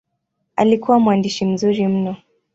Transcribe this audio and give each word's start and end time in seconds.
Alikuwa 0.55 0.99
mwandishi 0.99 1.45
mzuri 1.45 1.87
mno. 1.87 2.15